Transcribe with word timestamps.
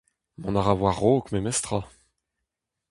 Mont 0.39 0.59
a 0.59 0.61
ra 0.63 0.73
war-raok 0.79 1.27
memes 1.33 1.59
tra. 1.65 1.81